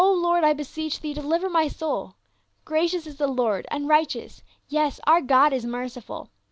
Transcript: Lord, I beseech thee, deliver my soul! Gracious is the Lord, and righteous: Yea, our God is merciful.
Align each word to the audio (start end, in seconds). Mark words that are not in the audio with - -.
Lord, 0.03 0.43
I 0.43 0.53
beseech 0.53 0.99
thee, 1.01 1.13
deliver 1.13 1.47
my 1.47 1.67
soul! 1.67 2.15
Gracious 2.65 3.05
is 3.05 3.17
the 3.17 3.27
Lord, 3.27 3.67
and 3.69 3.87
righteous: 3.87 4.41
Yea, 4.67 4.93
our 5.05 5.21
God 5.21 5.53
is 5.53 5.63
merciful. 5.63 6.31